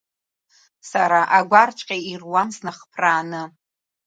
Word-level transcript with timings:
Сара 0.89 1.21
агәарҵәҟьа 1.37 1.97
ируам 2.11 2.49
снахԥрааны. 2.55 3.43